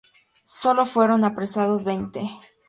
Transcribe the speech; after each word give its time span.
Solo 0.61 0.87
fueron 0.87 1.23
apresados 1.25 1.83
veinte. 1.83 2.27